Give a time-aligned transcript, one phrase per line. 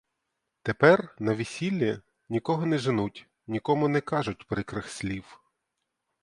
[0.61, 5.39] Тепер, на весіллі, нікого не женуть, нікому не кажуть прикрих слів.